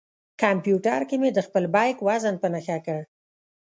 کمپیوټر 0.41 0.99
کې 1.09 1.15
مې 1.21 1.29
د 1.33 1.39
خپل 1.47 1.63
بیک 1.75 1.97
وزن 2.07 2.35
په 2.39 2.47
نښه 2.53 2.77
کړ. 2.85 3.01